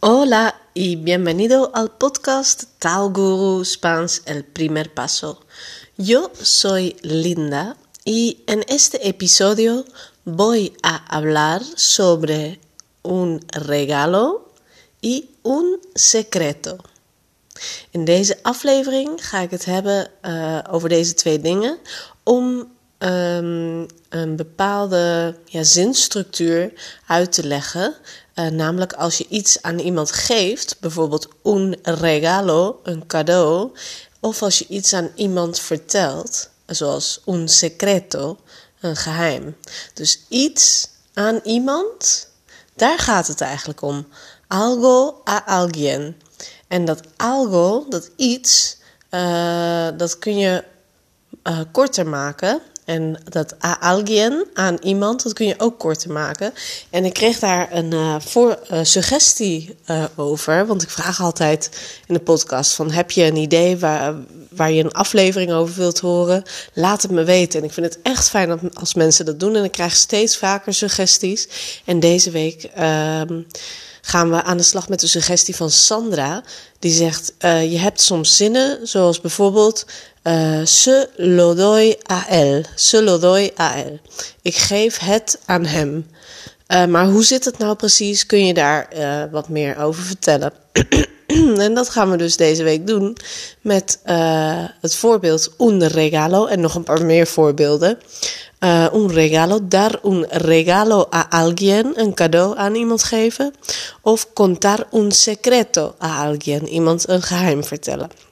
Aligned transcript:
Hola 0.00 0.54
y 0.74 0.94
bienvenido 0.94 1.72
al 1.74 1.90
podcast 1.90 2.66
Tal 2.78 3.10
Guru 3.10 3.64
Spans 3.64 4.22
El 4.26 4.44
Primer 4.44 4.94
Paso. 4.94 5.40
Yo 5.96 6.30
soy 6.40 6.96
Linda 7.02 7.76
y 8.04 8.44
en 8.46 8.64
este 8.68 9.08
episodio 9.08 9.84
voy 10.24 10.72
a 10.84 11.04
hablar 11.16 11.62
sobre 11.74 12.60
un 13.02 13.44
regalo 13.48 14.52
y 15.00 15.30
un 15.42 15.80
secreto. 15.94 16.78
In 17.90 18.04
deze 18.04 18.38
aflevering 18.42 19.26
ga 19.26 19.40
ik 19.40 19.50
het 19.50 19.64
hebben 19.64 20.10
uh, 20.22 20.58
over 20.70 20.88
deze 20.88 21.14
twee 21.14 21.40
dingen 21.40 21.78
om 22.22 22.76
um, 22.98 23.86
een 24.08 24.36
bepaalde 24.36 25.36
ja, 25.44 25.62
zinstructuur 25.62 26.72
uit 27.06 27.32
te 27.32 27.46
leggen. 27.46 27.94
Uh, 28.34 28.46
namelijk 28.46 28.92
als 28.92 29.18
je 29.18 29.26
iets 29.28 29.62
aan 29.62 29.78
iemand 29.78 30.12
geeft, 30.12 30.76
bijvoorbeeld 30.80 31.28
un 31.44 31.78
regalo, 31.82 32.80
een 32.82 33.06
cadeau, 33.06 33.70
of 34.20 34.42
als 34.42 34.58
je 34.58 34.66
iets 34.68 34.92
aan 34.92 35.10
iemand 35.14 35.60
vertelt, 35.60 36.50
zoals 36.66 37.20
un 37.26 37.48
secreto, 37.48 38.38
een 38.80 38.96
geheim. 38.96 39.56
Dus 39.94 40.20
iets 40.28 40.88
aan 41.14 41.40
iemand, 41.44 42.28
daar 42.74 42.98
gaat 42.98 43.26
het 43.26 43.40
eigenlijk 43.40 43.82
om. 43.82 44.06
Algo 44.48 45.22
a 45.28 45.44
alguien. 45.46 46.16
En 46.68 46.84
dat 46.84 47.00
algo, 47.16 47.86
dat 47.88 48.10
iets, 48.16 48.76
uh, 49.10 49.88
dat 49.96 50.18
kun 50.18 50.38
je 50.38 50.64
uh, 51.44 51.60
korter 51.72 52.06
maken. 52.06 52.60
En 52.88 53.16
dat 53.24 53.54
alguien, 53.80 54.46
aan 54.54 54.76
iemand, 54.82 55.22
dat 55.22 55.32
kun 55.32 55.46
je 55.46 55.54
ook 55.58 55.78
korter 55.78 56.12
maken. 56.12 56.54
En 56.90 57.04
ik 57.04 57.12
kreeg 57.12 57.38
daar 57.38 57.72
een 57.72 57.92
uh, 57.94 58.16
voor, 58.18 58.58
uh, 58.72 58.78
suggestie 58.82 59.76
uh, 59.90 60.04
over. 60.16 60.66
Want 60.66 60.82
ik 60.82 60.90
vraag 60.90 61.20
altijd 61.20 61.70
in 62.06 62.14
de 62.14 62.20
podcast 62.20 62.72
van... 62.72 62.90
heb 62.90 63.10
je 63.10 63.24
een 63.24 63.36
idee 63.36 63.78
waar, 63.78 64.14
waar 64.50 64.72
je 64.72 64.84
een 64.84 64.92
aflevering 64.92 65.52
over 65.52 65.74
wilt 65.74 65.98
horen? 65.98 66.42
Laat 66.72 67.02
het 67.02 67.10
me 67.10 67.24
weten. 67.24 67.58
En 67.58 67.64
ik 67.64 67.72
vind 67.72 67.86
het 67.86 67.98
echt 68.02 68.28
fijn 68.28 68.72
als 68.74 68.94
mensen 68.94 69.24
dat 69.24 69.40
doen. 69.40 69.56
En 69.56 69.64
ik 69.64 69.72
krijg 69.72 69.96
steeds 69.96 70.36
vaker 70.36 70.74
suggesties. 70.74 71.48
En 71.84 72.00
deze 72.00 72.30
week 72.30 72.62
ehm, 72.62 73.42
gaan 74.00 74.30
we 74.30 74.42
aan 74.42 74.56
de 74.56 74.62
slag 74.62 74.88
met 74.88 75.00
de 75.00 75.06
suggestie 75.06 75.56
van 75.56 75.70
Sandra. 75.70 76.42
Die 76.78 76.92
zegt, 76.92 77.34
je 77.40 77.78
hebt 77.78 78.00
soms 78.00 78.36
zinnen, 78.36 78.86
zoals 78.86 79.20
bijvoorbeeld... 79.20 79.84
Uh, 80.28 80.60
se 80.64 81.08
lo 81.16 81.54
doy 81.54 81.96
a 82.10 82.26
él. 82.28 82.66
Se 82.74 83.00
lo 83.00 83.18
doy 83.18 83.50
a 83.58 83.76
él. 83.76 83.98
Ik 84.42 84.56
geef 84.56 84.98
het 84.98 85.38
aan 85.44 85.64
hem. 85.64 86.06
Uh, 86.68 86.86
maar 86.86 87.06
hoe 87.06 87.24
zit 87.24 87.44
het 87.44 87.58
nou 87.58 87.76
precies? 87.76 88.26
Kun 88.26 88.46
je 88.46 88.54
daar 88.54 88.88
uh, 88.96 89.22
wat 89.30 89.48
meer 89.48 89.78
over 89.78 90.02
vertellen? 90.02 90.52
en 91.66 91.74
dat 91.74 91.88
gaan 91.88 92.10
we 92.10 92.16
dus 92.16 92.36
deze 92.36 92.62
week 92.62 92.86
doen 92.86 93.16
met 93.60 94.00
het 94.80 94.94
voorbeeld 94.94 95.54
un 95.58 95.86
regalo 95.86 96.46
en 96.46 96.60
nog 96.60 96.74
een 96.74 96.82
paar 96.82 97.04
meer 97.04 97.26
voorbeelden. 97.26 97.98
un 98.94 99.12
regalo, 99.12 99.58
dar 99.62 100.00
un 100.04 100.26
regalo 100.28 101.08
a 101.14 101.26
alguien, 101.30 101.92
een 101.94 102.14
cadeau 102.14 102.56
aan 102.56 102.74
iemand 102.74 103.02
geven. 103.02 103.54
Of 104.02 104.32
contar 104.32 104.86
un 104.92 105.12
secreto 105.12 105.94
a 106.02 106.24
alguien, 106.24 106.68
iemand 106.68 107.08
een 107.08 107.22
geheim 107.22 107.64
vertellen. 107.64 108.27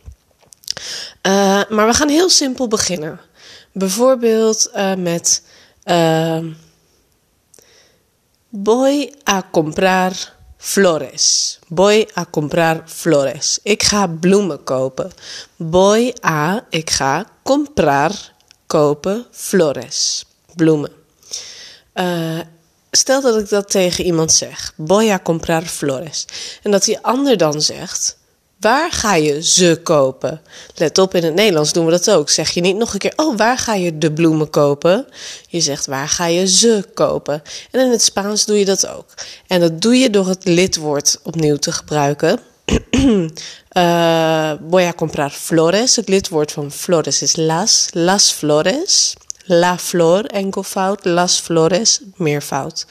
Uh, 1.23 1.63
maar 1.69 1.87
we 1.87 1.95
gaan 1.95 2.09
heel 2.09 2.29
simpel 2.29 2.69
beginnen. 2.69 3.21
Bijvoorbeeld 3.73 4.71
uh, 4.75 4.95
met 4.95 5.43
uh, 5.85 6.45
voy 8.63 9.15
a 9.29 9.49
comprar 9.51 10.35
flores. 10.57 11.59
Voy 11.75 12.09
a 12.19 12.27
comprar 12.31 12.83
flores. 12.87 13.59
Ik 13.63 13.83
ga 13.83 14.07
bloemen 14.07 14.65
kopen. 14.65 15.11
Voy 15.71 16.15
a, 16.25 16.65
ik 16.71 16.91
ga 16.91 17.27
comprar, 17.43 18.33
kopen, 18.67 19.27
flores. 19.31 20.25
Bloemen. 20.55 20.93
stel 22.91 23.21
dat 23.21 23.41
ik 23.41 23.49
dat 23.49 23.71
tegen 23.71 24.05
iemand 24.05 24.33
zeg. 24.33 24.73
Voy 24.87 25.11
a 25.11 25.19
comprar 25.19 25.63
flores. 25.63 26.27
En 26.63 26.71
dat 26.71 26.85
die 26.85 26.99
ander 26.99 27.37
dan 27.37 27.61
zegt... 27.61 28.16
Waar 28.61 28.93
ga 28.93 29.15
je 29.15 29.43
ze 29.43 29.81
kopen? 29.83 30.41
Let 30.75 30.99
op, 30.99 31.15
in 31.15 31.25
het 31.25 31.35
Nederlands 31.35 31.73
doen 31.73 31.85
we 31.85 31.91
dat 31.91 32.11
ook. 32.11 32.31
Zeg 32.31 32.51
je 32.51 32.61
niet 32.61 32.77
nog 32.77 32.93
een 32.93 32.99
keer, 32.99 33.13
oh, 33.17 33.37
waar 33.37 33.59
ga 33.59 33.75
je 33.75 33.99
de 33.99 34.13
bloemen 34.13 34.51
kopen? 34.51 35.07
Je 35.49 35.61
zegt, 35.61 35.87
waar 35.87 36.09
ga 36.09 36.27
je 36.27 36.47
ze 36.47 36.85
kopen? 36.95 37.43
En 37.71 37.81
in 37.81 37.91
het 37.91 38.03
Spaans 38.03 38.45
doe 38.45 38.59
je 38.59 38.65
dat 38.65 38.87
ook. 38.87 39.15
En 39.47 39.61
dat 39.61 39.81
doe 39.81 39.99
je 39.99 40.11
door 40.11 40.29
het 40.29 40.45
lidwoord 40.45 41.19
opnieuw 41.23 41.57
te 41.57 41.73
gebruiken. 41.73 42.41
uh, 42.67 44.53
voy 44.71 44.85
a 44.85 44.93
comprar 44.93 45.31
flores. 45.31 45.97
Het 45.97 46.09
lidwoord 46.09 46.53
van 46.53 46.73
flores 46.73 47.23
is 47.23 47.37
las. 47.37 47.89
Las 47.93 48.33
flores. 48.33 49.15
La 49.45 49.79
flor, 49.79 50.25
enkelvoud. 50.25 51.05
Las 51.05 51.41
flores, 51.41 52.01
meervoud. 52.15 52.87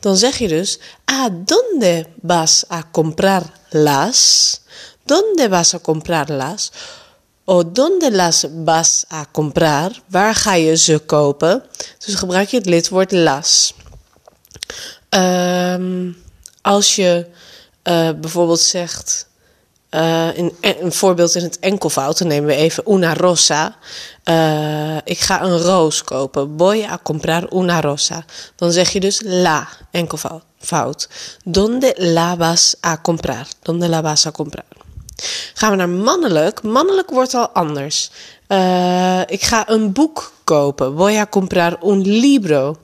Dan 0.00 0.16
zeg 0.16 0.38
je 0.38 0.48
dus, 0.48 0.78
¿a 1.04 1.28
dónde 1.30 2.06
vas 2.22 2.64
a 2.68 2.90
comprar 2.90 3.42
las? 3.70 4.60
¿Dónde 5.10 5.48
vas 5.48 5.74
a 5.74 5.80
comprarlas? 5.80 6.70
O 7.44 7.64
¿dónde 7.64 8.10
las 8.10 8.46
vas 8.64 9.06
a 9.08 9.26
comprar? 9.26 9.90
Waar 10.06 10.34
ga 10.34 10.54
je 10.54 10.76
ze 10.76 10.98
kopen? 10.98 11.62
Dus 11.98 12.14
gebruik 12.14 12.48
je 12.48 12.56
het 12.56 12.66
lidwoord 12.66 13.12
las. 13.12 13.74
Um, 15.10 16.16
als 16.62 16.96
je 16.96 17.26
uh, 17.84 18.10
bijvoorbeeld 18.20 18.60
zegt, 18.60 19.28
uh, 19.90 20.36
in, 20.36 20.52
een 20.60 20.92
voorbeeld 20.92 21.34
in 21.34 21.42
het 21.42 21.58
enkelvoud, 21.58 22.18
dan 22.18 22.28
nemen 22.28 22.46
we 22.48 22.54
even 22.54 22.92
una 22.92 23.14
rosa. 23.14 23.76
Ik 25.04 25.18
ga 25.18 25.42
een 25.42 25.58
roos 25.58 26.04
kopen. 26.04 26.54
Voy 26.56 26.82
a 26.82 26.98
comprar 27.02 27.52
una 27.52 27.80
rosa. 27.80 28.24
Dan 28.56 28.72
zeg 28.72 28.90
je 28.90 29.00
dus 29.00 29.20
la, 29.24 29.68
enkelvoud. 29.90 31.08
Donde 31.44 31.94
la 31.96 32.36
vas 32.36 32.76
a 32.84 33.00
comprar? 33.00 33.46
Donde 33.62 33.88
la 33.88 34.02
vas 34.02 34.26
a 34.26 34.30
comprar? 34.30 34.64
Gaan 35.54 35.70
we 35.70 35.76
naar 35.76 35.88
mannelijk. 35.88 36.62
Mannelijk 36.62 37.10
wordt 37.10 37.34
al 37.34 37.48
anders. 37.48 38.10
Uh, 38.48 39.20
ik 39.26 39.42
ga 39.42 39.68
een 39.68 39.92
boek 39.92 40.32
kopen. 40.44 40.96
Voy 40.96 41.16
a 41.16 41.26
comprar 41.26 41.76
un 41.84 42.00
libro. 42.00 42.76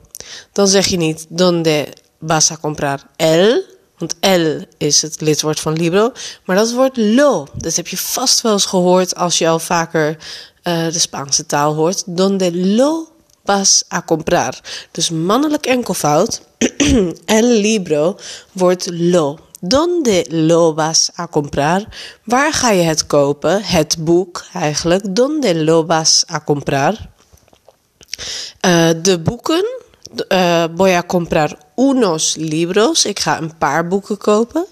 Dan 0.51 0.67
zeg 0.67 0.85
je 0.85 0.97
niet 0.97 1.25
donde 1.29 1.87
vas 2.19 2.51
a 2.51 2.57
comprar 2.57 2.99
el. 3.15 3.63
Want 3.97 4.15
el 4.19 4.65
is 4.77 5.01
het 5.01 5.21
lidwoord 5.21 5.59
van 5.59 5.73
libro. 5.73 6.11
Maar 6.45 6.55
dat 6.55 6.73
wordt 6.73 6.97
lo. 6.97 7.47
Dat 7.53 7.75
heb 7.75 7.87
je 7.87 7.97
vast 7.97 8.41
wel 8.41 8.51
eens 8.51 8.65
gehoord 8.65 9.15
als 9.15 9.37
je 9.37 9.47
al 9.47 9.59
vaker 9.59 10.17
uh, 10.63 10.91
de 10.91 10.99
Spaanse 10.99 11.45
taal 11.45 11.73
hoort. 11.73 12.03
Donde 12.05 12.55
lo 12.55 13.07
vas 13.45 13.83
a 13.93 14.01
comprar. 14.01 14.59
Dus 14.91 15.09
mannelijk 15.09 15.65
enkelvoud. 15.65 16.41
el 17.25 17.45
libro 17.45 18.17
wordt 18.51 18.89
lo. 18.91 19.39
Donde 19.59 20.25
lo 20.29 20.73
vas 20.73 21.09
a 21.19 21.27
comprar? 21.27 21.87
Waar 22.23 22.53
ga 22.53 22.71
je 22.71 22.83
het 22.83 23.07
kopen? 23.07 23.63
Het 23.63 23.97
boek 23.99 24.45
eigenlijk. 24.53 25.15
Donde 25.15 25.63
lo 25.63 25.85
vas 25.85 26.23
a 26.31 26.39
comprar? 26.39 27.09
Uh, 28.65 28.89
de 29.01 29.19
boeken. 29.19 29.65
Uh, 30.31 30.63
voy 30.75 30.91
a 30.91 31.03
comprar 31.03 31.57
unos 31.75 32.35
libros. 32.35 33.05
Ik 33.05 33.19
ga 33.19 33.41
een 33.41 33.57
paar 33.57 33.87
boeken 33.87 34.17
kopen. 34.17 34.65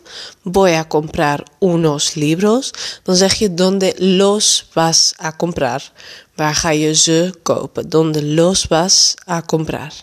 Voy 0.43 0.73
a 0.73 0.85
comprar 0.87 1.43
unos 1.59 2.13
libros. 2.13 2.71
Dan 3.03 3.15
zeg 3.15 3.33
je 3.33 3.53
donde 3.53 3.93
los 3.97 4.69
vas 4.73 5.13
a 5.23 5.31
comprar. 5.31 5.91
Waar 6.35 6.55
ga 6.55 6.69
je 6.69 6.93
ze 6.93 7.33
kopen? 7.43 7.89
Donde 7.89 8.25
los 8.25 8.65
vas 8.67 9.13
a 9.29 9.41
comprar. 9.41 9.93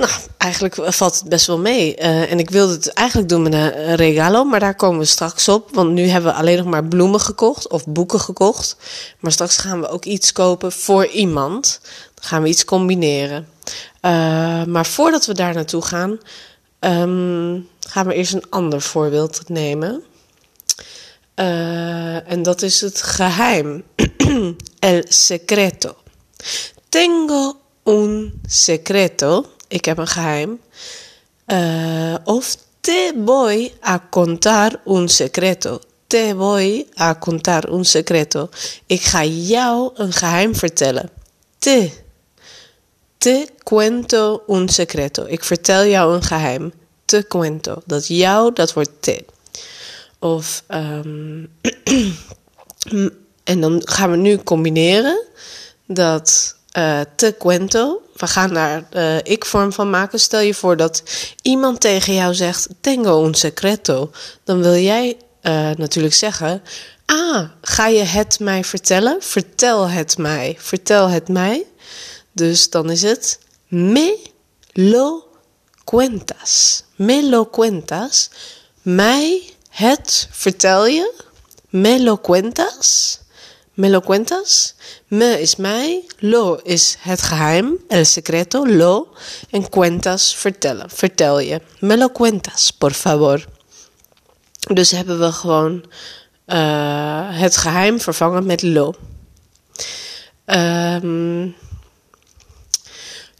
Nou, 0.00 0.12
eigenlijk 0.38 0.76
valt 0.78 1.18
het 1.18 1.28
best 1.28 1.46
wel 1.46 1.58
mee. 1.58 1.98
Uh, 1.98 2.32
en 2.32 2.38
ik 2.38 2.50
wilde 2.50 2.72
het 2.72 2.92
eigenlijk 2.92 3.28
doen 3.28 3.42
met 3.42 3.52
een 3.52 3.94
regalo, 3.96 4.44
maar 4.44 4.60
daar 4.60 4.74
komen 4.74 4.98
we 4.98 5.04
straks 5.04 5.48
op. 5.48 5.68
Want 5.72 5.90
nu 5.90 6.06
hebben 6.06 6.32
we 6.32 6.38
alleen 6.38 6.56
nog 6.56 6.66
maar 6.66 6.84
bloemen 6.84 7.20
gekocht 7.20 7.68
of 7.68 7.86
boeken 7.86 8.20
gekocht. 8.20 8.76
Maar 9.18 9.32
straks 9.32 9.56
gaan 9.56 9.80
we 9.80 9.88
ook 9.88 10.04
iets 10.04 10.32
kopen 10.32 10.72
voor 10.72 11.06
iemand. 11.06 11.80
Dan 12.14 12.24
gaan 12.24 12.42
we 12.42 12.48
iets 12.48 12.64
combineren. 12.64 13.48
Uh, 14.02 14.64
maar 14.64 14.86
voordat 14.86 15.26
we 15.26 15.34
daar 15.34 15.54
naartoe 15.54 15.82
gaan, 15.82 16.10
um, 16.80 17.68
gaan 17.80 18.06
we 18.06 18.14
eerst 18.14 18.32
een 18.32 18.50
ander 18.50 18.80
voorbeeld 18.80 19.40
nemen. 19.48 20.02
En 22.24 22.42
dat 22.42 22.62
is 22.62 22.80
het 22.80 23.02
geheim. 23.02 23.82
El 24.78 25.02
secreto. 25.08 25.96
Tengo 26.88 27.56
un 27.84 28.40
secreto 28.46 29.46
ik 29.70 29.84
heb 29.84 29.98
een 29.98 30.06
geheim. 30.06 30.60
Uh, 31.46 32.14
of 32.24 32.56
te 32.80 33.22
voy 33.24 33.72
a 33.86 34.06
contar 34.10 34.80
un 34.86 35.08
secreto. 35.08 35.80
Te 36.06 36.32
voy 36.36 36.86
a 37.00 37.14
contar 37.18 37.72
un 37.72 37.84
secreto. 37.84 38.48
Ik 38.86 39.02
ga 39.02 39.24
jou 39.24 39.90
een 39.94 40.12
geheim 40.12 40.54
vertellen. 40.54 41.10
Te. 41.58 41.90
Te 43.18 43.48
cuento 43.64 44.42
un 44.46 44.68
secreto. 44.68 45.24
Ik 45.26 45.44
vertel 45.44 45.84
jou 45.86 46.14
een 46.14 46.22
geheim. 46.22 46.72
te 47.10 47.24
cuento. 47.28 47.82
Dat 47.86 48.06
jou, 48.06 48.52
dat 48.52 48.72
wordt 48.72 48.90
te. 49.00 49.24
Of, 50.18 50.64
ehm, 50.66 51.44
en 53.50 53.60
dan 53.60 53.82
gaan 53.84 54.10
we 54.10 54.16
nu 54.16 54.36
combineren 54.36 55.24
dat 55.86 56.56
uh, 56.78 57.00
te 57.16 57.34
cuento. 57.38 58.02
We 58.16 58.26
gaan 58.26 58.54
daar 58.54 58.84
uh, 58.92 59.16
ik-vorm 59.22 59.72
van 59.72 59.90
maken. 59.90 60.20
Stel 60.20 60.40
je 60.40 60.54
voor 60.54 60.76
dat 60.76 61.02
iemand 61.42 61.80
tegen 61.80 62.14
jou 62.14 62.34
zegt: 62.34 62.68
Tengo 62.80 63.24
un 63.24 63.34
secreto. 63.34 64.10
Dan 64.44 64.62
wil 64.62 64.76
jij 64.76 65.16
uh, 65.42 65.70
natuurlijk 65.70 66.14
zeggen: 66.14 66.62
Ah, 67.06 67.48
ga 67.62 67.86
je 67.86 68.02
het 68.02 68.40
mij 68.40 68.64
vertellen? 68.64 69.16
Vertel 69.20 69.88
het 69.88 70.18
mij. 70.18 70.56
Vertel 70.58 71.08
het 71.08 71.28
mij. 71.28 71.64
Dus 72.32 72.70
dan 72.70 72.90
is 72.90 73.02
het 73.02 73.38
me 73.68 74.18
lo 74.72 75.28
cuentas. 75.84 76.82
Me 76.96 77.28
lo 77.28 77.46
cuentas. 77.50 78.30
Mij 78.82 79.42
het 79.68 80.28
vertel 80.30 80.86
je. 80.86 81.12
Me 81.68 82.02
lo 82.02 82.18
cuentas. 82.18 83.18
Me 83.74 83.88
lo 83.88 84.00
cuentas. 84.00 84.74
Me 85.08 85.40
is 85.40 85.56
mij. 85.56 86.04
Lo 86.18 86.60
is 86.62 86.96
het 86.98 87.22
geheim. 87.22 87.76
El 87.88 88.04
secreto. 88.04 88.66
Lo. 88.66 89.08
En 89.50 89.68
cuentas 89.68 90.34
vertellen. 90.34 90.90
Vertel 90.90 91.40
je. 91.40 91.60
Me 91.78 91.96
lo 91.96 92.12
cuentas, 92.12 92.70
por 92.70 92.92
favor. 92.92 93.46
Dus 94.72 94.90
hebben 94.90 95.18
we 95.20 95.32
gewoon 95.32 95.84
uh, 96.46 97.26
het 97.30 97.56
geheim 97.56 98.00
vervangen 98.00 98.46
met 98.46 98.62
lo. 98.62 98.94
Um, 100.46 101.56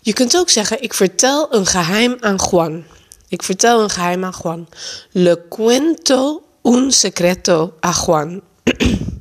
je 0.01 0.13
kunt 0.13 0.37
ook 0.37 0.49
zeggen: 0.49 0.83
Ik 0.83 0.95
vertel 0.95 1.55
een 1.55 1.67
geheim 1.67 2.17
aan 2.21 2.39
Juan. 2.51 2.85
Ik 3.29 3.43
vertel 3.43 3.83
een 3.83 3.91
geheim 3.91 4.25
aan 4.25 4.35
Juan. 4.43 4.69
Le 5.11 5.49
cuento 5.49 6.43
un 6.63 6.93
secreto 6.93 7.73
a 7.85 7.93
Juan. 8.07 8.41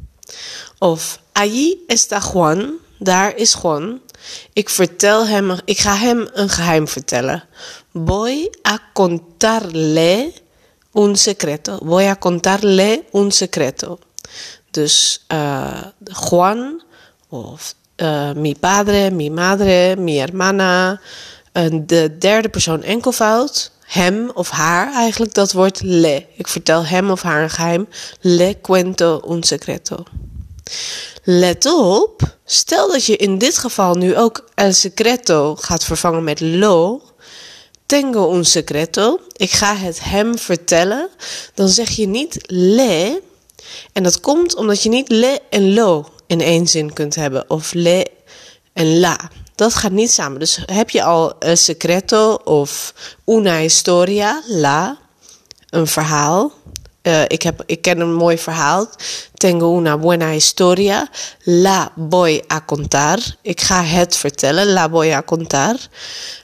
of 0.80 1.20
allí 1.34 1.84
está 1.88 2.20
Juan. 2.20 2.78
Daar 3.00 3.36
is 3.36 3.54
Juan. 3.62 4.02
Ik 4.54 4.70
vertel 4.70 5.28
hem, 5.28 5.58
ik 5.66 5.80
ga 5.80 5.96
hem 5.96 6.28
een 6.34 6.50
geheim 6.50 6.88
vertellen. 6.88 7.44
Voy 7.94 8.50
a 8.68 8.80
contarle 8.94 10.34
un 10.94 11.16
secreto. 11.16 11.78
Voy 11.82 12.06
a 12.06 12.16
contarle 12.16 13.04
un 13.12 13.32
secreto. 13.32 14.00
Dus 14.72 15.26
uh, 15.32 15.82
Juan 16.30 16.82
of 17.30 17.76
uh, 17.98 18.32
mi 18.32 18.56
padre, 18.56 19.12
mi 19.12 19.30
madre, 19.30 19.96
mi 19.96 20.18
hermana. 20.18 21.00
de 21.72 22.18
derde 22.20 22.50
persoon 22.50 22.84
enkelvoud. 22.84 23.72
Hem 23.86 24.32
of 24.34 24.50
haar 24.50 24.94
eigenlijk, 24.94 25.34
dat 25.34 25.52
wordt 25.52 25.82
le. 25.82 26.26
Ik 26.36 26.48
vertel 26.48 26.86
hem 26.86 27.12
of 27.12 27.22
haar 27.22 27.44
een 27.44 27.50
geheim. 27.50 27.88
Le 28.22 28.58
cuento 28.62 29.22
un 29.28 29.44
secreto. 29.44 30.04
Let 31.24 31.66
op, 31.66 32.22
stel 32.46 32.92
dat 32.92 33.06
je 33.06 33.18
in 33.18 33.38
dit 33.38 33.58
geval 33.58 33.96
nu 33.96 34.18
ook 34.18 34.50
el 34.56 34.74
secreto 34.74 35.56
gaat 35.56 35.84
vervangen 35.84 36.24
met 36.24 36.40
lo. 36.40 37.02
Tengo 37.86 38.34
un 38.34 38.46
secreto. 38.46 39.20
Ik 39.36 39.52
ga 39.52 39.76
het 39.76 40.00
hem 40.04 40.38
vertellen. 40.38 41.10
Dan 41.54 41.70
zeg 41.70 41.90
je 41.90 42.08
niet 42.08 42.38
le. 42.46 43.22
En 43.94 44.04
dat 44.04 44.20
komt 44.20 44.56
omdat 44.56 44.84
je 44.84 44.90
niet 44.90 45.10
le 45.10 45.40
en 45.50 45.74
lo 45.74 46.06
in 46.28 46.42
één 46.42 46.68
zin 46.68 46.94
kunt 46.94 47.16
hebben. 47.16 47.50
Of 47.50 47.74
le 47.74 48.08
en 48.74 49.00
la. 49.00 49.30
Dat 49.56 49.74
gaat 49.74 49.92
niet 49.92 50.12
samen. 50.12 50.40
Dus 50.40 50.60
heb 50.66 50.90
je 50.90 51.04
al 51.04 51.34
een 51.40 51.58
secreto 51.58 52.34
of 52.34 52.94
una 53.26 53.58
historia, 53.58 54.44
la, 54.48 54.98
een 55.70 55.88
verhaal. 55.88 56.52
Uh, 57.04 57.22
ik, 57.28 57.42
heb, 57.42 57.64
ik 57.66 57.82
ken 57.82 58.00
een 58.00 58.14
mooi 58.14 58.38
verhaal. 58.38 58.90
Tengo 59.34 59.78
una 59.78 59.98
buena 59.98 60.30
historia. 60.30 61.10
La 61.44 61.92
voy 62.10 62.44
a 62.52 62.62
contar. 62.66 63.20
Ik 63.42 63.62
ga 63.62 63.84
het 63.84 64.16
vertellen. 64.16 64.68
La 64.68 64.90
voy 64.90 65.12
a 65.12 65.24
contar. 65.24 65.76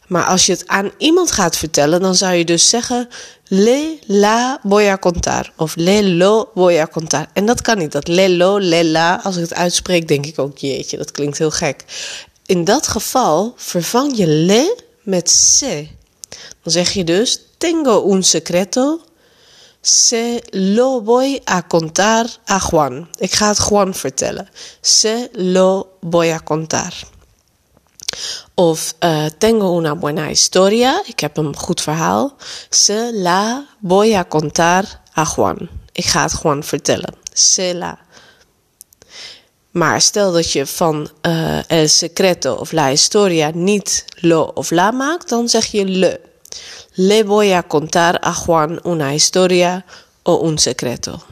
Maar 0.08 0.26
als 0.26 0.46
je 0.46 0.52
het 0.52 0.68
aan 0.68 0.92
iemand 0.98 1.32
gaat 1.32 1.58
vertellen, 1.58 2.02
dan 2.02 2.16
zou 2.16 2.34
je 2.34 2.46
dus 2.46 2.70
zeggen: 2.70 3.10
Le 3.48 3.98
la 4.06 4.60
voy 4.64 4.88
a 4.88 4.98
contar. 4.98 5.52
Of 5.56 5.76
le 5.76 6.04
lo 6.04 6.50
voy 6.54 6.78
a 6.78 6.88
contar. 6.88 7.28
En 7.34 7.46
dat 7.46 7.62
kan 7.62 7.78
niet. 7.78 7.92
Dat 7.92 8.08
le 8.08 8.30
lo, 8.30 8.60
le 8.60 8.86
la. 8.86 9.20
Als 9.24 9.36
ik 9.36 9.42
het 9.42 9.54
uitspreek, 9.54 10.08
denk 10.08 10.26
ik 10.26 10.40
ook: 10.40 10.58
jeetje, 10.58 10.98
dat 10.98 11.12
klinkt 11.12 11.38
heel 11.38 11.52
gek. 11.52 11.84
In 12.46 12.64
dat 12.64 12.88
geval 12.88 13.54
vervang 13.56 14.18
je 14.18 14.28
le 14.28 14.78
met 15.02 15.30
se. 15.30 15.88
Dan 16.64 16.72
zeg 16.72 16.92
je 16.92 17.04
dus: 17.04 17.42
Tengo 17.58 18.12
un 18.12 18.24
secreto. 18.24 19.02
Se 19.88 20.42
lo 20.52 21.02
voy 21.02 21.42
a 21.46 21.62
contar 21.68 22.26
a 22.50 22.60
Juan. 22.60 23.08
Ik 23.18 23.34
ga 23.34 23.48
het 23.48 23.58
Juan 23.58 23.94
vertellen. 23.94 24.50
Se 24.82 25.30
lo 25.32 25.98
voy 26.00 26.32
a 26.32 26.40
contar. 26.40 26.94
Of 28.54 28.96
uh, 29.00 29.26
tengo 29.38 29.78
una 29.78 29.96
buena 29.96 30.28
historia. 30.28 31.02
Ik 31.06 31.20
heb 31.20 31.38
een 31.38 31.56
goed 31.56 31.82
verhaal. 31.82 32.36
Se 32.70 33.12
la 33.14 33.66
voy 33.80 34.16
a 34.16 34.24
contar 34.24 35.02
a 35.18 35.26
Juan. 35.36 35.70
Ik 35.92 36.06
ga 36.06 36.22
het 36.22 36.40
Juan 36.42 36.64
vertellen. 36.64 37.14
Se 37.34 37.76
la. 37.76 38.00
Maar 39.72 40.02
stel 40.02 40.32
dat 40.32 40.52
je 40.52 40.66
van 40.66 41.10
uh, 41.22 41.70
el 41.70 41.88
secreto 41.88 42.54
of 42.54 42.72
la 42.72 42.88
historia 42.88 43.52
niet 43.54 44.06
lo 44.16 44.42
of 44.42 44.72
la 44.72 44.92
maakt, 44.92 45.30
dan 45.30 45.50
zeg 45.50 45.66
je 45.66 45.86
le. 45.86 46.34
Le 46.94 47.24
voy 47.26 47.54
a 47.54 47.64
contar 47.64 48.28
a 48.28 48.34
Juan 48.34 48.80
una 48.84 49.14
historia 49.14 49.84
o 50.24 50.40
un 50.44 50.58
secreto. 50.58 51.24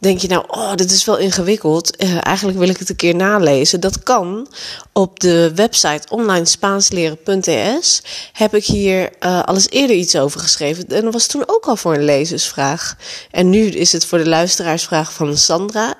Denk 0.00 0.20
je 0.20 0.28
nou, 0.28 0.44
oh, 0.46 0.74
dit 0.74 0.90
is 0.90 1.04
wel 1.04 1.16
ingewikkeld. 1.16 2.02
Uh, 2.02 2.18
eigenlijk 2.20 2.58
wil 2.58 2.68
ik 2.68 2.78
het 2.78 2.88
een 2.88 2.96
keer 2.96 3.14
nalezen. 3.14 3.80
Dat 3.80 4.02
kan. 4.02 4.48
Op 4.92 5.20
de 5.20 5.52
website 5.54 6.08
onlinespaansLeren.es 6.08 8.02
heb 8.32 8.54
ik 8.54 8.64
hier 8.64 9.10
uh, 9.20 9.42
alles 9.42 9.68
eerder 9.70 9.96
iets 9.96 10.16
over 10.16 10.40
geschreven. 10.40 10.86
En 10.88 11.04
dat 11.04 11.12
was 11.12 11.26
toen 11.26 11.42
ook 11.46 11.66
al 11.66 11.76
voor 11.76 11.94
een 11.94 12.04
lezersvraag. 12.04 12.96
En 13.30 13.50
nu 13.50 13.66
is 13.66 13.92
het 13.92 14.04
voor 14.04 14.18
de 14.18 14.28
luisteraarsvraag 14.28 15.12
van 15.12 15.36
Sandra. 15.36 15.94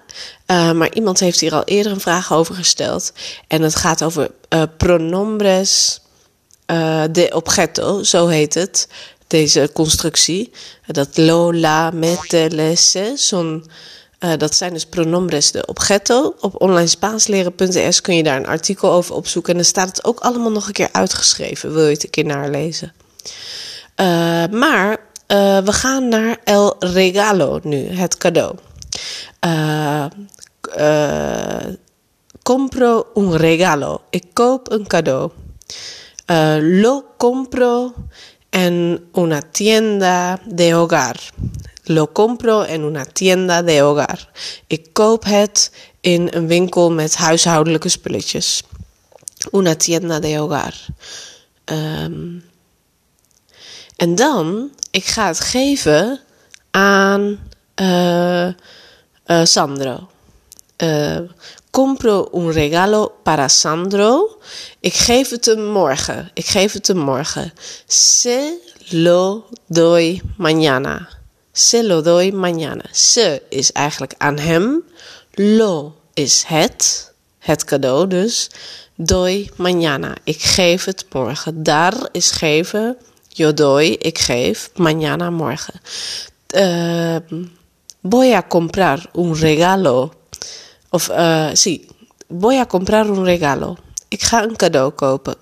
Uh, 0.46 0.72
maar 0.72 0.94
iemand 0.94 1.20
heeft 1.20 1.40
hier 1.40 1.54
al 1.54 1.64
eerder 1.64 1.92
een 1.92 2.00
vraag 2.00 2.32
over 2.32 2.54
gesteld. 2.54 3.12
En 3.46 3.62
het 3.62 3.76
gaat 3.76 4.02
over 4.02 4.30
pronombres 4.76 6.00
de 7.10 7.30
objeto, 7.34 8.02
zo 8.02 8.26
heet 8.26 8.54
het 8.54 8.88
deze 9.28 9.70
constructie. 9.72 10.52
Dat 10.86 11.16
lo, 11.16 11.54
la, 11.54 11.90
mete, 11.90 12.48
lesse, 12.50 13.12
zo'n... 13.16 13.64
Uh, 14.20 14.32
dat 14.36 14.54
zijn 14.54 14.72
dus 14.72 14.86
pronombres 14.86 15.50
de 15.50 15.66
objeto. 15.66 16.34
Op 16.40 16.60
onlinespaasleren.es 16.60 18.00
kun 18.00 18.16
je 18.16 18.22
daar 18.22 18.36
een 18.36 18.46
artikel 18.46 18.90
over 18.90 19.14
opzoeken. 19.14 19.52
En 19.52 19.58
dan 19.58 19.68
staat 19.68 19.88
het 19.88 20.04
ook 20.04 20.20
allemaal 20.20 20.50
nog 20.50 20.66
een 20.66 20.72
keer 20.72 20.88
uitgeschreven. 20.92 21.72
Wil 21.72 21.84
je 21.84 21.92
het 21.92 22.04
een 22.04 22.10
keer 22.10 22.24
nalezen? 22.24 22.92
Uh, 23.96 24.06
maar 24.46 24.90
uh, 24.90 25.58
we 25.58 25.72
gaan 25.72 26.08
naar 26.08 26.38
El 26.44 26.76
Regalo 26.78 27.60
nu, 27.62 27.88
het 27.88 28.16
cadeau. 28.16 28.54
compro 32.42 33.06
un 33.14 33.36
regalo. 33.36 34.00
Ik 34.10 34.24
koop 34.32 34.70
een 34.70 34.86
cadeau. 34.86 35.30
Lo 36.60 37.14
compro 37.16 37.94
en 38.50 39.08
una 39.12 39.42
tienda 39.42 40.40
de 40.46 40.74
hogar. 40.74 41.16
Lo 41.84 42.12
compro 42.12 42.64
en 42.64 42.84
una 42.84 43.04
tienda 43.04 43.62
de 43.62 43.82
hogar. 43.82 44.28
Ik 44.66 44.92
koop 44.92 45.24
het 45.24 45.72
in 46.00 46.28
een 46.30 46.46
winkel 46.46 46.92
met 46.92 47.16
huishoudelijke 47.16 47.88
spulletjes. 47.88 48.62
Una 49.52 49.74
tienda 49.74 50.20
de 50.20 50.36
hogar. 50.36 50.74
Um, 51.64 52.44
en 53.96 54.14
dan, 54.14 54.70
ik 54.90 55.04
ga 55.04 55.26
het 55.26 55.40
geven 55.40 56.20
aan 56.70 57.38
uh, 57.76 58.46
uh, 58.46 59.44
Sandro. 59.44 60.08
Uh, 60.82 61.20
compro 61.70 62.28
un 62.32 62.52
regalo 62.52 63.18
para 63.22 63.48
Sandro. 63.48 64.38
Ik 64.80 64.94
geef 64.94 65.30
het 65.30 65.44
hem 65.44 65.64
morgen. 65.64 66.30
Ik 66.34 66.46
geef 66.46 66.72
het 66.72 66.86
hem 66.86 66.98
morgen. 66.98 67.52
Se 67.86 68.58
lo 68.90 69.44
doy 69.66 70.22
mañana. 70.36 71.08
Se 71.52 71.86
lo 71.86 72.02
doy 72.02 72.32
mañana. 72.32 72.84
Se 72.92 73.42
is 73.48 73.72
eigenlijk 73.72 74.14
aan 74.18 74.38
hem. 74.38 74.82
Lo 75.34 75.94
is 76.14 76.44
het. 76.46 77.12
Het 77.38 77.64
cadeau 77.64 78.06
dus. 78.06 78.50
Doy 78.94 79.50
mañana. 79.56 80.12
Ik 80.24 80.42
geef 80.42 80.84
het 80.84 81.04
morgen. 81.12 81.62
Dar 81.62 82.08
is 82.12 82.30
geven. 82.30 82.96
Yo 83.28 83.54
doy. 83.54 83.86
Ik 83.86 84.18
geef. 84.18 84.70
Mañana 84.74 85.30
morgen. 85.30 85.80
Uh, 86.54 87.16
voy 88.00 88.32
a 88.32 88.46
comprar 88.46 89.10
un 89.12 89.34
regalo 89.34 90.12
Of, 90.90 91.10
uh, 91.10 91.54
sí, 91.54 91.86
voy 92.28 92.56
a 92.56 92.66
comprar 92.66 93.10
un 93.10 93.24
regalo. 93.24 93.76
Ik 94.08 94.22
ga 94.22 94.42
een 94.42 94.56
cadeau 94.56 94.90
kopen. 94.90 95.36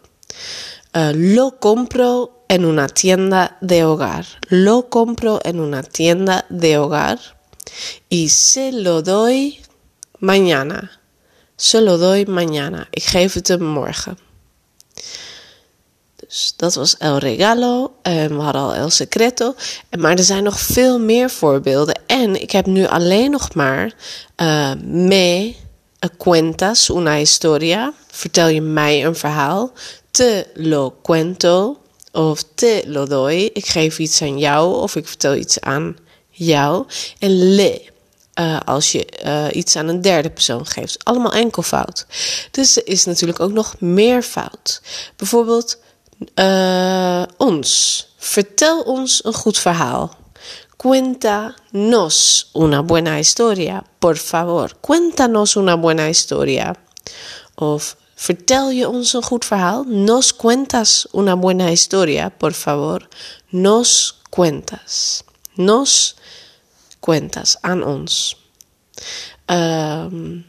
Uh, 0.92 1.10
lo 1.12 1.58
compro 1.58 2.30
en 2.46 2.64
una 2.64 2.88
tienda 2.88 3.56
de 3.60 3.84
hogar. 3.84 4.26
Lo 4.48 4.88
compro 4.88 5.38
en 5.40 5.60
una 5.60 5.82
tienda 5.82 6.44
de 6.48 6.78
hogar. 6.78 7.18
Y 8.08 8.28
se 8.28 8.72
lo 8.72 9.02
doy 9.02 9.60
mañana. 10.18 10.90
Se 11.56 11.80
lo 11.80 11.98
doy 11.98 12.24
mañana. 12.26 12.86
Ik 12.90 13.02
geef 13.02 13.34
het 13.34 13.48
hem 13.48 13.64
morgen. 13.64 14.25
Dus 16.36 16.52
dat 16.56 16.74
was 16.74 16.96
El 16.96 17.18
Regalo. 17.18 17.92
En 18.02 18.36
we 18.36 18.42
hadden 18.42 18.62
al 18.62 18.74
El 18.74 18.90
Secreto. 18.90 19.54
Maar 19.98 20.16
er 20.16 20.24
zijn 20.24 20.42
nog 20.42 20.60
veel 20.60 20.98
meer 20.98 21.30
voorbeelden. 21.30 22.00
En 22.06 22.42
ik 22.42 22.50
heb 22.50 22.66
nu 22.66 22.86
alleen 22.86 23.30
nog 23.30 23.54
maar 23.54 23.94
uh, 24.36 24.72
me 24.84 25.54
cuentas 26.18 26.88
una 26.88 27.14
historia. 27.14 27.92
Vertel 28.10 28.48
je 28.48 28.60
mij 28.60 29.04
een 29.04 29.16
verhaal. 29.16 29.72
Te 30.10 30.46
lo 30.54 30.94
cuento. 31.02 31.78
Of 32.12 32.44
te 32.54 32.82
lo 32.86 33.06
doy. 33.06 33.50
Ik 33.52 33.66
geef 33.66 33.98
iets 33.98 34.22
aan 34.22 34.38
jou. 34.38 34.76
Of 34.76 34.96
ik 34.96 35.06
vertel 35.08 35.34
iets 35.34 35.60
aan 35.60 35.96
jou. 36.30 36.86
En 37.18 37.54
le. 37.54 37.82
Uh, 38.40 38.60
als 38.64 38.92
je 38.92 39.06
uh, 39.24 39.46
iets 39.52 39.76
aan 39.76 39.88
een 39.88 40.00
derde 40.00 40.30
persoon 40.30 40.66
geeft. 40.66 41.04
Allemaal 41.04 41.32
enkelvoud. 41.32 42.06
Dus 42.50 42.76
er 42.76 42.86
is 42.86 43.04
natuurlijk 43.04 43.40
ook 43.40 43.52
nog 43.52 43.80
meervoud. 43.80 44.82
Bijvoorbeeld 45.16 45.78
uh, 46.18 47.23
ons. 47.37 47.70
Vertel 48.16 48.80
ons 48.80 49.25
een 49.25 49.35
goed 49.35 49.58
verhaal. 49.58 50.11
Cuéntanos 50.76 52.50
una 52.52 52.82
buena 52.82 53.18
historia, 53.18 53.85
por 53.99 54.16
favor. 54.16 54.76
Cuéntanos 54.80 55.56
una 55.56 55.75
buena 55.76 56.08
historia. 56.08 56.75
Of 57.54 57.96
vertel 58.14 58.70
je 58.70 58.88
ons 58.88 59.12
een 59.12 59.23
goed 59.23 59.44
verhaal? 59.44 59.85
Nos 59.85 60.35
cuentas 60.37 61.06
una 61.12 61.35
buena 61.35 61.70
historia, 61.70 62.30
por 62.30 62.52
favor. 62.52 63.08
Nos 63.49 64.20
cuentas. 64.30 65.25
Nos 65.54 66.16
cuentas 67.00 67.56
aan 67.61 67.82
ons. 67.82 68.37
Um, 69.49 70.44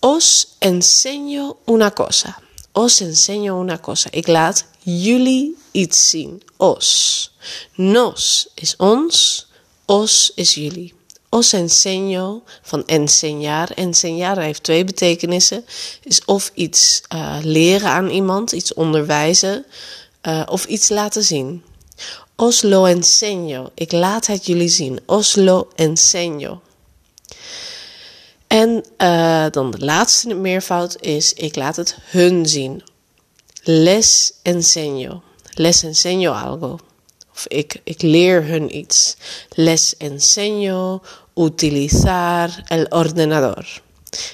os 0.00 0.56
enseño 0.60 1.56
una 1.66 1.90
cosa. 1.90 2.42
Os 2.72 3.00
enseño 3.00 3.58
una 3.58 3.78
cosa. 3.78 4.08
Ik 4.10 4.26
laat 4.26 4.64
jullie 4.78 5.56
iets 5.72 6.08
zien. 6.08 6.42
Os. 6.56 7.30
Nos 7.74 8.48
is 8.54 8.76
ons. 8.76 9.46
Os 9.86 10.32
is 10.34 10.54
jullie. 10.54 10.94
Os 11.28 11.52
enseño 11.52 12.42
van 12.62 12.82
enseñar. 12.86 13.70
Enseñar 13.74 14.38
heeft 14.38 14.62
twee 14.62 14.84
betekenissen. 14.84 15.64
Is 16.02 16.24
of 16.24 16.50
iets 16.54 17.02
uh, 17.14 17.38
leren 17.42 17.88
aan 17.88 18.08
iemand, 18.08 18.52
iets 18.52 18.74
onderwijzen, 18.74 19.64
uh, 20.22 20.42
of 20.46 20.64
iets 20.64 20.88
laten 20.88 21.22
zien. 21.22 21.62
Os 22.36 22.62
lo 22.62 22.86
enseño. 22.86 23.70
Ik 23.74 23.92
laat 23.92 24.26
het 24.26 24.46
jullie 24.46 24.68
zien. 24.68 25.00
Os 25.06 25.34
lo 25.34 25.68
enseño. 25.76 26.60
En 28.52 28.84
uh, 28.98 29.46
dan 29.50 29.70
de 29.70 29.78
laatste 29.78 30.34
meervoud 30.34 30.96
is: 31.00 31.32
ik 31.32 31.56
laat 31.56 31.76
het 31.76 31.96
hun 32.10 32.46
zien. 32.46 32.82
Les 33.62 34.32
enseño. 34.42 35.22
Les 35.50 35.84
enseño 35.84 36.32
algo. 36.32 36.78
Of 37.34 37.44
ik, 37.48 37.80
ik 37.84 38.02
leer 38.02 38.46
hun 38.46 38.76
iets. 38.76 39.16
Les 39.48 39.94
enseño 39.98 41.00
utilizar 41.34 42.62
el 42.66 42.86
ordenador. 42.88 43.66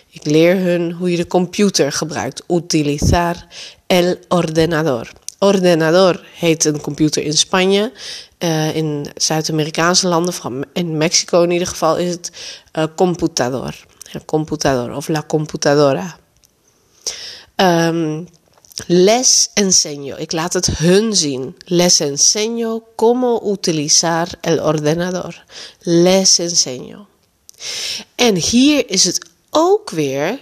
Ik 0.08 0.24
leer 0.24 0.56
hun 0.56 0.92
hoe 0.92 1.10
je 1.10 1.16
de 1.16 1.26
computer 1.26 1.92
gebruikt. 1.92 2.42
Utilizar 2.48 3.46
el 3.86 4.16
ordenador. 4.28 5.12
Ordenador 5.38 6.24
heet 6.34 6.64
een 6.64 6.80
computer 6.80 7.22
in 7.22 7.36
Spanje. 7.36 7.92
Uh, 8.38 8.76
in 8.76 9.06
Zuid-Amerikaanse 9.14 10.08
landen, 10.08 10.68
in 10.72 10.96
Mexico 10.96 11.42
in 11.42 11.50
ieder 11.50 11.68
geval, 11.68 11.96
is 11.96 12.10
het 12.10 12.30
uh, 12.78 12.84
computador 12.96 13.74
el 14.12 14.24
computador 14.24 14.90
of 14.90 15.08
la 15.08 15.22
computadora. 15.22 16.18
Um, 17.56 18.26
les 18.86 19.50
enseño. 19.54 20.16
Ik 20.16 20.32
laat 20.32 20.52
het 20.52 20.66
hun 20.66 21.14
zien. 21.14 21.56
Les 21.64 22.00
enseño 22.00 22.82
cómo 22.96 23.40
utilizar 23.44 24.28
el 24.40 24.60
ordenador. 24.60 25.44
Les 25.78 26.38
enseño. 26.38 27.06
En 28.14 28.36
hier 28.36 28.90
is 28.90 29.04
het 29.04 29.30
ook 29.50 29.90
weer 29.90 30.38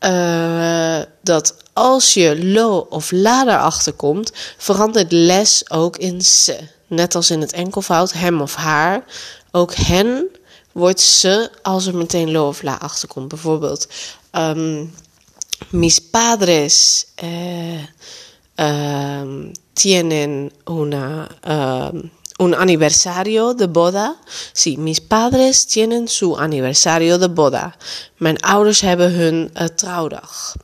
uh, 0.00 1.00
dat 1.22 1.54
als 1.72 2.14
je 2.14 2.44
lo 2.44 2.86
of 2.90 3.10
la 3.10 3.42
erachter 3.42 3.92
komt, 3.92 4.32
verandert 4.56 5.12
les 5.12 5.70
ook 5.70 5.96
in 5.96 6.22
se. 6.22 6.58
Net 6.86 7.14
als 7.14 7.30
in 7.30 7.40
het 7.40 7.52
enkelvoud, 7.52 8.12
hem 8.12 8.40
of 8.40 8.54
haar. 8.54 9.04
Ook 9.50 9.74
hen 9.74 10.28
wordt 10.76 11.00
ze 11.00 11.50
als 11.62 11.86
er 11.86 11.96
meteen 11.96 12.30
lo 12.30 12.48
of 12.48 12.62
la. 12.62 12.90
Bijvoorbeeld, 13.28 13.88
um, 14.32 14.94
mis 15.70 15.98
padres 15.98 17.06
eh, 17.14 17.82
um, 18.56 19.52
tienen 19.72 20.52
una, 20.64 21.28
um, 21.48 22.10
un 22.36 22.54
aniversario 22.54 23.54
de 23.54 23.68
boda. 23.68 24.16
Sí, 24.52 24.76
mis 24.78 25.00
padres 25.00 25.66
tienen 25.66 26.08
su 26.08 26.36
aniversario 26.36 27.18
de 27.18 27.28
boda. 27.28 27.74
Mijn 28.16 28.40
ouders 28.40 28.80
hebben 28.80 29.12
hun 29.12 29.50
uh, 29.54 29.64
trouwdag. 29.64 30.56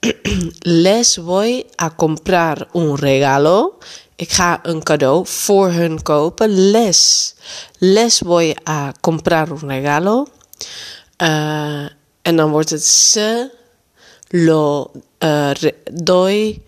Les 0.60 1.16
voy 1.16 1.66
a 1.76 1.96
comprar 1.96 2.68
un 2.72 2.96
regalo. 2.96 3.78
Ik 4.18 4.32
ga 4.32 4.58
een 4.62 4.82
cadeau 4.82 5.26
voor 5.26 5.70
hun 5.70 6.02
kopen. 6.02 6.70
Les. 6.70 7.34
Les 7.78 8.18
voy 8.18 8.56
a 8.68 8.92
comprar 9.00 9.50
un 9.50 9.68
regalo. 9.68 10.26
Uh, 11.22 11.86
en 12.22 12.36
dan 12.36 12.50
wordt 12.50 12.70
het 12.70 12.84
se 12.84 13.50
lo 14.28 14.90
uh, 15.18 15.50
doy 15.92 16.62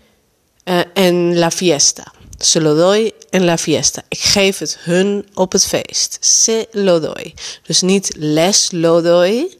uh, 0.65 0.81
en 0.93 1.37
la 1.37 1.51
fiesta. 1.51 2.13
Se 2.37 2.61
lo 2.61 2.75
doy 2.75 3.11
en 3.29 3.45
la 3.45 3.57
fiesta. 3.57 4.01
Ik 4.07 4.19
geef 4.19 4.57
het 4.57 4.77
hun 4.79 5.29
op 5.33 5.51
het 5.51 5.65
feest. 5.65 6.17
Se 6.19 6.67
lo 6.71 6.99
doy. 6.99 7.33
Dus 7.63 7.81
niet 7.81 8.11
les 8.17 8.71
lo 8.71 9.01
doy 9.01 9.57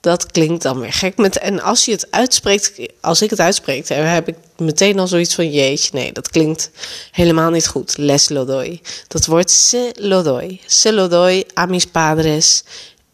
dat 0.00 0.26
klinkt 0.26 0.62
dan 0.62 0.80
weer 0.80 0.92
gek. 0.92 1.16
Met, 1.16 1.38
en 1.38 1.60
als 1.62 1.84
je 1.84 1.92
het 1.92 2.10
uitspreekt, 2.10 2.72
als 3.00 3.22
ik 3.22 3.30
het 3.30 3.40
uitspreek, 3.40 3.88
heb 3.88 4.28
ik 4.28 4.36
meteen 4.56 4.98
al 4.98 5.06
zoiets 5.06 5.34
van: 5.34 5.50
jeetje, 5.50 5.90
nee, 5.92 6.12
dat 6.12 6.28
klinkt 6.28 6.70
helemaal 7.10 7.50
niet 7.50 7.66
goed. 7.66 7.96
Les 7.96 8.28
lo 8.28 8.44
doy. 8.44 8.80
Dat 9.08 9.26
wordt 9.26 9.50
se 9.50 9.92
lo 9.96 10.22
doy. 10.22 10.60
Se 10.66 10.92
lo 10.92 11.08
doy 11.08 11.44
a 11.58 11.66
mis 11.66 11.86
padres 11.86 12.64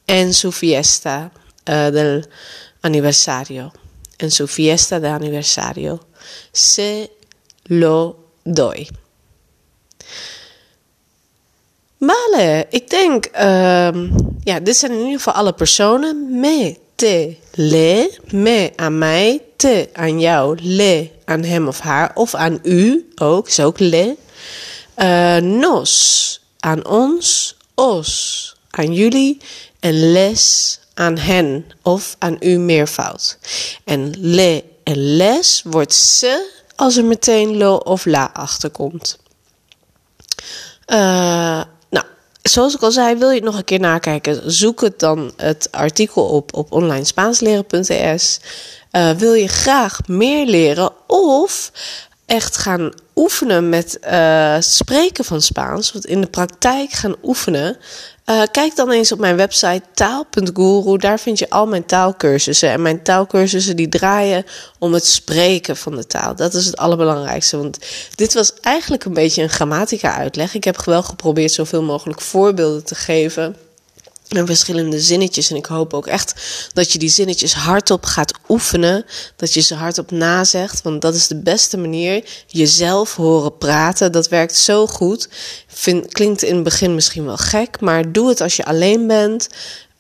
en 0.05 0.35
su 0.35 0.53
fiesta 0.53 1.31
uh, 1.65 1.89
del 1.91 2.25
aniversario. 2.81 3.73
En 4.17 4.31
su 4.31 4.47
fiesta 4.47 5.01
de 5.01 5.09
aniversario. 5.09 6.01
Se 6.53 7.11
lo 7.63 8.17
doy. 8.43 8.89
Vale, 11.99 12.67
ik 12.71 12.91
denk, 12.91 13.29
uh, 13.35 14.11
ja, 14.47 14.61
dit 14.61 14.77
zijn 14.77 14.93
in 14.93 14.99
ieder 14.99 15.17
geval 15.17 15.33
alle 15.33 15.53
personen. 15.53 16.41
Me, 16.41 16.77
te, 16.95 17.37
le, 17.55 18.19
me 18.31 18.73
aan 18.77 18.99
mij, 18.99 19.43
te 19.57 19.89
aan 19.93 20.21
jou, 20.21 20.59
le 20.63 21.11
aan 21.25 21.43
hem 21.43 21.69
of 21.69 21.81
haar, 21.81 22.11
of 22.15 22.35
aan 22.35 22.59
u 22.63 23.13
ook, 23.15 23.49
is 23.49 23.61
ook 23.61 23.79
le. 23.79 24.17
Uh, 24.97 25.37
nos 25.37 26.41
aan 26.59 26.87
ons, 26.87 27.57
os 27.75 28.55
aan 28.71 28.93
jullie 28.93 29.41
en 29.81 30.13
les 30.13 30.79
aan 30.95 31.19
hen 31.19 31.67
of 31.83 32.17
aan 32.19 32.37
u 32.41 32.59
meervoud. 32.59 33.39
En 33.85 34.15
le 34.19 34.65
en 34.83 35.17
les 35.17 35.63
wordt 35.65 35.95
se 35.95 36.51
als 36.77 36.97
er 36.97 37.05
meteen 37.05 37.57
lo 37.57 37.75
of 37.75 38.05
la 38.05 38.31
achterkomt. 38.33 39.19
Uh, 40.87 41.63
zoals 42.49 42.75
ik 42.75 42.83
al 42.83 42.91
zei, 42.91 43.17
wil 43.17 43.29
je 43.29 43.35
het 43.35 43.45
nog 43.45 43.57
een 43.57 43.65
keer 43.65 43.81
nakijken? 43.81 44.53
Zoek 44.53 44.81
het 44.81 44.99
dan 44.99 45.33
het 45.37 45.69
artikel 45.71 46.25
op 46.25 46.55
op 46.55 46.73
onlinespaansLeren.es. 46.73 48.41
Uh, 48.93 49.11
wil 49.11 49.33
je 49.33 49.49
graag 49.49 50.01
meer 50.07 50.47
leren 50.47 50.93
of 51.07 51.73
echt 52.27 52.57
gaan 52.57 52.93
oefenen 53.15 53.69
met 53.69 53.99
uh, 54.05 54.57
spreken 54.59 55.25
van 55.25 55.43
Spaans, 55.43 55.93
wat 55.93 56.05
in 56.05 56.21
de 56.21 56.27
praktijk 56.27 56.91
gaan 56.91 57.17
oefenen, 57.23 57.77
uh, 58.31 58.43
kijk 58.51 58.77
dan 58.77 58.91
eens 58.91 59.13
op 59.13 59.19
mijn 59.19 59.37
website 59.37 59.83
taal.guru. 59.95 60.97
Daar 60.99 61.19
vind 61.19 61.39
je 61.39 61.51
al 61.51 61.67
mijn 61.67 61.87
taalkursussen. 61.87 62.71
En 62.71 62.83
mijn 62.83 63.03
taalkursussen 63.03 63.77
die 63.77 63.89
draaien 63.89 64.45
om 64.79 64.93
het 64.93 65.07
spreken 65.07 65.77
van 65.77 65.97
de 65.97 66.07
taal. 66.07 66.35
Dat 66.35 66.55
is 66.55 66.67
het 66.67 66.77
allerbelangrijkste. 66.77 67.57
Want 67.57 67.79
dit 68.15 68.35
was 68.35 68.53
eigenlijk 68.61 69.05
een 69.05 69.15
beetje 69.15 69.43
een 69.43 69.49
grammatica 69.49 70.17
uitleg. 70.17 70.55
Ik 70.55 70.65
heb 70.65 70.85
wel 70.85 71.03
geprobeerd 71.03 71.53
zoveel 71.53 71.83
mogelijk 71.83 72.21
voorbeelden 72.21 72.85
te 72.85 72.95
geven 72.95 73.57
en 74.37 74.47
verschillende 74.47 75.01
zinnetjes. 75.01 75.51
En 75.51 75.57
ik 75.57 75.67
hoop 75.67 75.95
ook 75.95 76.07
echt 76.07 76.35
dat 76.73 76.93
je 76.93 76.99
die 76.99 77.09
zinnetjes 77.09 77.55
hardop 77.55 78.05
gaat 78.05 78.33
oefenen. 78.49 79.05
Dat 79.37 79.55
je 79.55 79.61
ze 79.61 79.75
hardop 79.75 80.11
nazegt. 80.11 80.83
Want 80.83 81.03
dat 81.03 81.15
is 81.15 81.27
de 81.27 81.41
beste 81.43 81.77
manier. 81.77 82.25
Jezelf 82.47 83.17
horen 83.17 83.59
praten. 83.59 84.13
Dat 84.13 84.29
werkt 84.29 84.57
zo 84.57 84.87
goed. 84.87 85.29
Klinkt 86.09 86.43
in 86.43 86.55
het 86.55 86.65
begin 86.65 86.95
misschien 86.95 87.25
wel 87.25 87.37
gek. 87.37 87.81
Maar 87.81 88.13
doe 88.13 88.29
het 88.29 88.41
als 88.41 88.57
je 88.57 88.65
alleen 88.65 89.07
bent. 89.07 89.49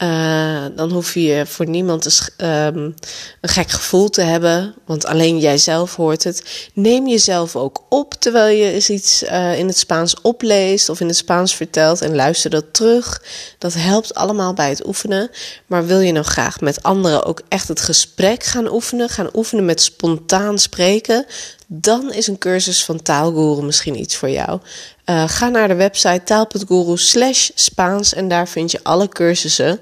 Uh, 0.02 0.64
dan 0.74 0.90
hoef 0.90 1.14
je 1.14 1.44
voor 1.46 1.68
niemand 1.68 2.04
een, 2.04 2.48
um, 2.48 2.94
een 3.40 3.48
gek 3.48 3.70
gevoel 3.70 4.08
te 4.08 4.20
hebben, 4.20 4.74
want 4.84 5.06
alleen 5.06 5.38
jijzelf 5.38 5.96
hoort 5.96 6.24
het. 6.24 6.68
Neem 6.74 7.08
jezelf 7.08 7.56
ook 7.56 7.82
op 7.88 8.14
terwijl 8.14 8.56
je 8.56 8.86
iets 8.94 9.22
uh, 9.22 9.58
in 9.58 9.66
het 9.66 9.78
Spaans 9.78 10.20
opleest 10.20 10.88
of 10.88 11.00
in 11.00 11.06
het 11.06 11.16
Spaans 11.16 11.54
vertelt 11.54 12.00
en 12.00 12.14
luister 12.14 12.50
dat 12.50 12.64
terug. 12.70 13.22
Dat 13.58 13.74
helpt 13.74 14.14
allemaal 14.14 14.54
bij 14.54 14.68
het 14.68 14.86
oefenen. 14.86 15.30
Maar 15.66 15.86
wil 15.86 16.00
je 16.00 16.12
nou 16.12 16.24
graag 16.24 16.60
met 16.60 16.82
anderen 16.82 17.24
ook 17.24 17.42
echt 17.48 17.68
het 17.68 17.80
gesprek 17.80 18.44
gaan 18.44 18.72
oefenen, 18.72 19.08
gaan 19.08 19.30
oefenen 19.34 19.64
met 19.64 19.82
spontaan 19.82 20.58
spreken, 20.58 21.26
dan 21.66 22.12
is 22.12 22.26
een 22.26 22.38
cursus 22.38 22.85
van 22.85 23.02
Taalguru 23.02 23.62
misschien 23.62 23.99
iets 24.00 24.16
voor 24.16 24.30
jou. 24.30 24.61
Uh, 25.06 25.28
ga 25.28 25.49
naar 25.49 25.68
de 25.68 25.75
website 25.75 26.23
taal.guru 26.25 26.96
slash 26.96 27.50
Spaans 27.54 28.14
en 28.14 28.28
daar 28.28 28.49
vind 28.49 28.70
je 28.70 28.80
alle 28.82 29.08
cursussen. 29.08 29.80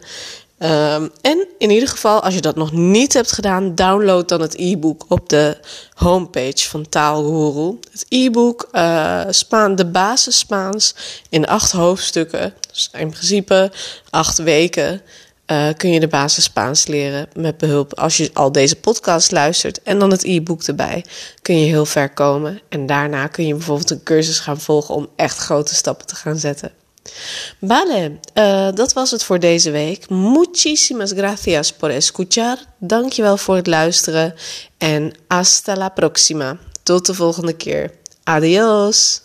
Um, 0.59 1.11
en 1.21 1.47
in 1.59 1.71
ieder 1.71 1.88
geval, 1.88 2.23
als 2.23 2.35
je 2.35 2.41
dat 2.41 2.57
nog 2.57 2.73
niet 2.73 3.12
hebt 3.12 3.33
gedaan, 3.33 3.75
download 3.75 4.29
dan 4.29 4.41
het 4.41 4.55
e-book 4.59 5.05
op 5.09 5.29
de 5.29 5.59
homepage 5.95 6.69
van 6.69 6.88
Taalguru. 6.88 7.79
Het 7.91 8.07
e-book 8.09 8.69
uh, 8.73 9.21
Spaan, 9.31 9.76
de 9.76 9.87
basis 9.87 10.38
Spaans 10.38 10.95
in 11.29 11.47
acht 11.47 11.73
hoofdstukken. 11.73 12.55
Dus 12.73 12.88
in 12.93 13.11
principe 13.11 13.73
acht 14.11 14.38
weken 14.38 15.03
uh, 15.47 15.69
kun 15.77 15.91
je 15.91 16.01
de 16.01 16.09
basis 16.09 16.45
Spaans 16.45 16.87
leren 16.87 17.29
met 17.35 17.59
behulp. 17.59 17.99
Als 17.99 18.17
je 18.17 18.31
al 18.33 18.53
deze 18.53 18.77
podcast 18.77 19.33
luistert 19.33 19.83
en 19.83 19.99
dan 19.99 20.11
het 20.11 20.25
e-book 20.25 20.63
erbij, 20.63 21.05
kun 21.43 21.59
je 21.59 21.67
heel 21.67 21.87
ver 21.87 22.13
komen. 22.13 22.61
En 22.69 22.87
daarna 22.87 23.27
kun 23.27 23.47
je 23.47 23.55
bijvoorbeeld 23.55 23.91
een 23.91 24.03
cursus 24.03 24.39
gaan 24.39 24.61
volgen 24.61 24.95
om 24.95 25.09
echt 25.17 25.39
grote 25.39 25.75
stappen 25.75 26.07
te 26.07 26.15
gaan 26.15 26.39
zetten. 26.39 26.73
Vale, 27.61 28.19
uh, 28.35 28.69
dat 28.75 28.93
was 28.93 29.11
het 29.11 29.25
voor 29.25 29.39
deze 29.39 29.71
week. 29.71 30.09
Muchísimas 30.09 31.13
gracias 31.13 31.73
por 31.73 31.91
escuchar. 31.91 32.59
Dankjewel 32.79 33.37
voor 33.37 33.57
het 33.57 33.67
luisteren. 33.67 34.35
En 34.79 35.13
hasta 35.29 35.77
la 35.77 35.89
próxima. 35.89 36.59
Tot 36.83 37.07
de 37.07 37.15
volgende 37.15 37.53
keer. 37.53 37.91
Adiós. 38.23 39.23